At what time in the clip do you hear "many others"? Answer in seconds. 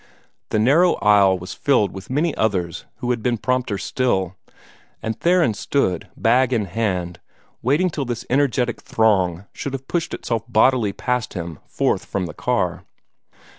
2.09-2.85